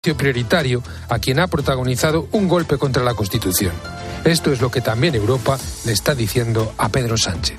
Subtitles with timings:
[0.00, 3.72] prioritario a quien ha protagonizado un golpe contra la Constitución.
[4.24, 7.58] Esto es lo que también Europa le está diciendo a Pedro Sánchez.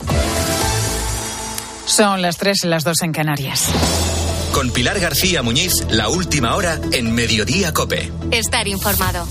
[1.85, 3.67] Son las tres y las dos en Canarias.
[4.53, 8.11] Con Pilar García Muñiz, la última hora en Mediodía Cope.
[8.31, 9.27] Estar informado.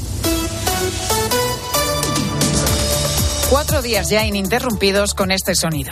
[3.50, 5.90] Cuatro días ya ininterrumpidos con este sonido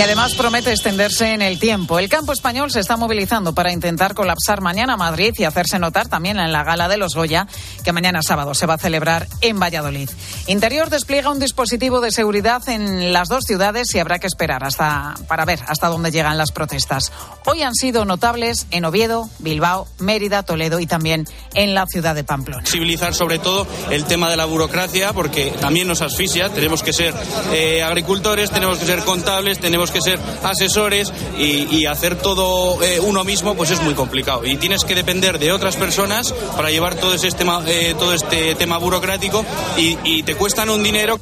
[0.00, 1.98] que además promete extenderse en el tiempo.
[1.98, 6.38] El campo español se está movilizando para intentar colapsar mañana Madrid y hacerse notar también
[6.38, 7.46] en la gala de los Goya,
[7.84, 10.08] que mañana sábado se va a celebrar en Valladolid.
[10.46, 15.16] Interior despliega un dispositivo de seguridad en las dos ciudades y habrá que esperar hasta
[15.28, 17.12] para ver hasta dónde llegan las protestas.
[17.44, 22.24] Hoy han sido notables en Oviedo, Bilbao, Mérida, Toledo y también en la ciudad de
[22.24, 22.64] Pamplona.
[22.64, 26.48] Civilizar sobre todo el tema de la burocracia, porque también nos asfixia.
[26.48, 27.12] Tenemos que ser
[27.52, 33.24] eh, agricultores, tenemos que ser contables, tenemos que ser asesores y, hacer todo eh, uno
[33.24, 37.14] mismo pues es muy complicado y tienes que depender de otras personas para llevar todo
[37.14, 39.44] ese tema, eh, todo este tema burocrático
[39.76, 41.18] y, y te cuestan un dinero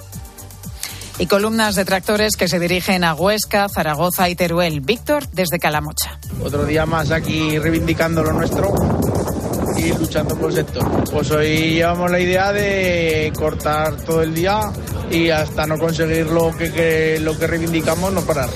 [1.19, 4.81] y columnas de tractores que se dirigen a Huesca, Zaragoza y Teruel.
[4.81, 6.19] Víctor, desde Calamocha.
[6.45, 8.73] Otro día más aquí reivindicando lo nuestro
[9.99, 10.85] luchando por el sector.
[11.11, 14.61] Pues hoy llevamos la idea de cortar todo el día
[15.11, 18.49] y hasta no conseguir lo que, lo que reivindicamos no parar.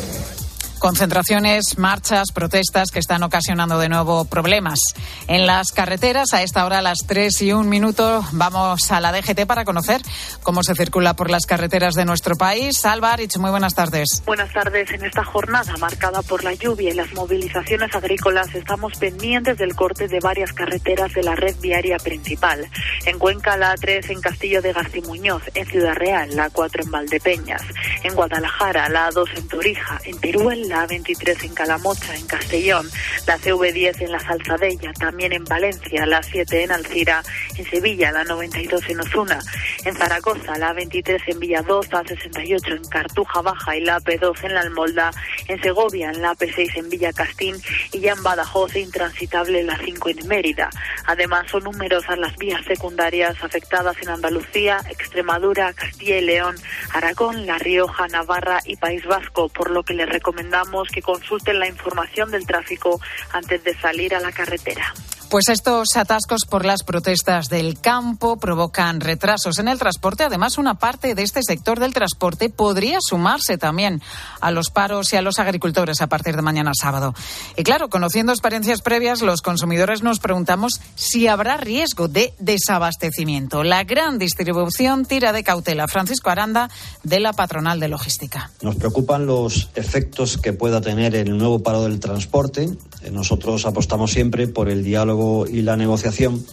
[0.82, 4.80] Concentraciones, marchas, protestas que están ocasionando de nuevo problemas
[5.28, 6.34] en las carreteras.
[6.34, 10.02] A esta hora, a las 3 y un minuto, vamos a la DGT para conocer
[10.42, 12.84] cómo se circula por las carreteras de nuestro país.
[12.84, 14.24] Álvarez, muy buenas tardes.
[14.26, 14.90] Buenas tardes.
[14.90, 20.08] En esta jornada marcada por la lluvia y las movilizaciones agrícolas, estamos pendientes del corte
[20.08, 22.68] de varias carreteras de la red viaria principal.
[23.06, 27.62] En Cuenca, la A3 en Castillo de Garcimuñoz, en Ciudad Real, la A4 en Valdepeñas,
[28.02, 32.90] en Guadalajara, la A2 en Torija, en Teruel, la A23 en Calamocha, en Castellón,
[33.26, 37.22] la CV10 en la Salzadella, también en Valencia, la 7 en Alcira,
[37.58, 39.38] en Sevilla, la 92 en Ozuna,
[39.84, 44.54] en Zaragoza, la A23 en Villadoz, la 68 en Cartuja Baja y la AP2 en
[44.54, 45.10] La Almolda,
[45.46, 47.54] en Segovia, en la AP6 en Villa Castín
[47.92, 50.70] y ya en Badajoz intransitable la 5 en Mérida.
[51.04, 56.56] Además, son numerosas las vías secundarias afectadas en Andalucía, Extremadura, Castilla y León,
[56.94, 61.68] Aragón, La Rioja, Navarra y País Vasco, por lo que les recomendamos que consulten la
[61.68, 63.00] información del tráfico
[63.32, 64.92] antes de salir a la carretera.
[65.32, 70.24] Pues estos atascos por las protestas del campo provocan retrasos en el transporte.
[70.24, 74.02] Además, una parte de este sector del transporte podría sumarse también
[74.42, 77.14] a los paros y a los agricultores a partir de mañana sábado.
[77.56, 83.64] Y claro, conociendo experiencias previas, los consumidores nos preguntamos si habrá riesgo de desabastecimiento.
[83.64, 85.88] La gran distribución tira de cautela.
[85.88, 86.68] Francisco Aranda,
[87.04, 88.50] de la Patronal de Logística.
[88.60, 92.68] Nos preocupan los efectos que pueda tener el nuevo paro del transporte.
[93.10, 96.44] Nosotros apostamos siempre por el diálogo y la negociación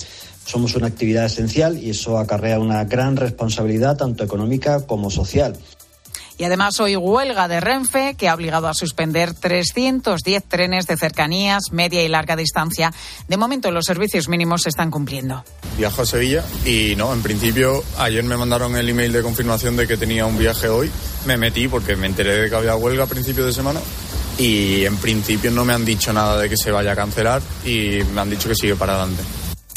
[0.46, 5.56] somos una actividad esencial y eso acarrea una gran responsabilidad tanto económica como social.
[6.40, 11.64] Y además hoy huelga de Renfe que ha obligado a suspender 310 trenes de cercanías,
[11.74, 12.94] media y larga distancia.
[13.28, 15.44] De momento los servicios mínimos se están cumpliendo.
[15.78, 19.86] Viajo a Sevilla y no, en principio ayer me mandaron el email de confirmación de
[19.86, 20.90] que tenía un viaje hoy.
[21.26, 23.82] Me metí porque me enteré de que había huelga a principio de semana
[24.40, 28.00] y en principio no me han dicho nada de que se vaya a cancelar y
[28.14, 29.22] me han dicho que sigue para adelante.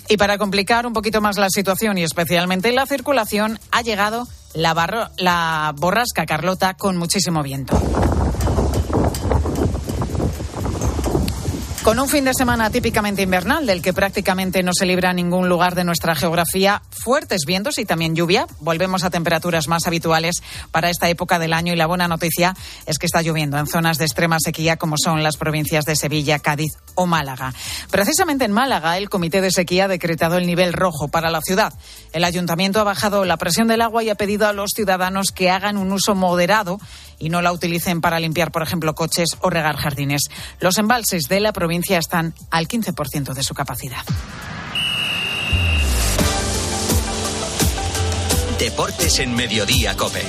[0.08, 5.10] Y para complicar un poquito más la situación y especialmente la circulación, ha llegado la,
[5.18, 7.80] la borrasca Carlota con muchísimo viento.
[11.82, 15.74] Con un fin de semana típicamente invernal, del que prácticamente no se libra ningún lugar
[15.74, 21.08] de nuestra geografía, fuertes vientos y también lluvia, volvemos a temperaturas más habituales para esta
[21.08, 22.54] época del año y la buena noticia
[22.86, 26.38] es que está lloviendo en zonas de extrema sequía como son las provincias de Sevilla,
[26.38, 27.52] Cádiz o Málaga.
[27.90, 31.74] Precisamente en Málaga, el Comité de Sequía ha decretado el nivel rojo para la ciudad.
[32.12, 35.50] El ayuntamiento ha bajado la presión del agua y ha pedido a los ciudadanos que
[35.50, 36.78] hagan un uso moderado
[37.18, 40.22] y no la utilicen para limpiar, por ejemplo, coches o regar jardines.
[40.60, 44.04] Los embalses de la provincia están al 15% de su capacidad.
[48.58, 50.22] Deportes en Mediodía, Cope.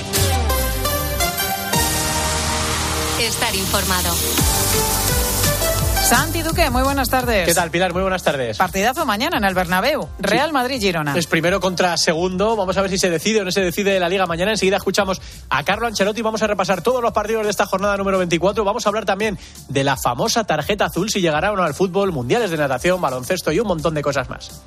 [3.20, 4.14] Estar informado.
[6.04, 7.46] Santi Duque, muy buenas tardes.
[7.46, 7.94] ¿Qué tal, Pilar?
[7.94, 8.58] Muy buenas tardes.
[8.58, 10.06] Partidazo mañana en el Bernabéu.
[10.18, 11.16] Real Madrid-Girona.
[11.16, 12.56] Es primero contra segundo.
[12.56, 14.50] Vamos a ver si se decide o no se decide la Liga mañana.
[14.50, 16.20] Enseguida escuchamos a Carlo Ancelotti.
[16.20, 18.64] Vamos a repasar todos los partidos de esta jornada número 24.
[18.64, 19.38] Vamos a hablar también
[19.70, 23.50] de la famosa tarjeta azul, si llegará o no al fútbol, mundiales de natación, baloncesto
[23.50, 24.62] y un montón de cosas más.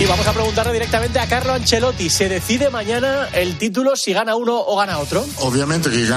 [0.00, 2.08] Y vamos a preguntarle directamente a Carlo Ancelotti.
[2.08, 5.26] ¿Se decide mañana el título si gana uno o gana otro?
[5.40, 6.06] Obviamente que gana